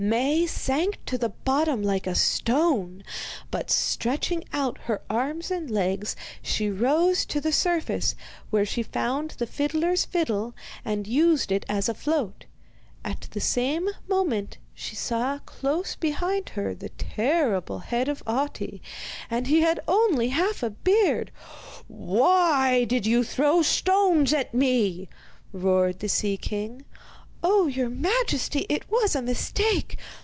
Maie 0.03 0.47
sank 0.47 0.97
to 1.05 1.15
the 1.15 1.29
bottom 1.29 1.83
like 1.83 2.07
a 2.07 2.15
stone, 2.15 3.03
but, 3.51 3.69
stretching 3.69 4.43
out 4.51 4.79
her 4.85 5.03
arms 5.11 5.51
and 5.51 5.69
legs, 5.69 6.15
she 6.41 6.71
rose 6.71 7.23
to 7.25 7.39
the 7.39 7.51
surface, 7.53 8.15
where 8.49 8.65
she 8.65 8.81
found 8.81 9.29
the 9.37 9.45
fiddler's 9.45 10.03
fiddle, 10.03 10.55
and 10.83 11.05
used 11.05 11.51
it 11.51 11.63
as 11.69 11.87
a 11.87 11.93
float. 11.93 12.45
At 13.05 13.27
the 13.31 13.39
same 13.39 13.89
moment 14.07 14.57
she 14.73 14.95
saw 14.95 15.37
close 15.45 15.95
beside 15.95 16.49
her 16.55 16.73
the 16.73 16.89
terrible 16.89 17.77
head 17.77 18.09
of 18.09 18.23
Ahti, 18.25 18.81
and 19.29 19.45
he 19.45 19.61
had 19.61 19.79
only 19.87 20.29
half 20.29 20.63
a 20.63 20.71
beard!' 20.71 21.31
'Why 21.87 22.85
did 22.85 23.05
you 23.05 23.23
throw 23.23 23.61
stones 23.61 24.33
at 24.33 24.51
me?' 24.51 25.09
roared 25.53 25.99
the 25.99 26.09
sea 26.09 26.37
king. 26.37 26.85
'Oh, 27.43 27.65
your 27.65 27.89
majesty, 27.89 28.67
it 28.69 28.87
was 28.91 29.15
a 29.15 29.21
mistake! 29.23 29.97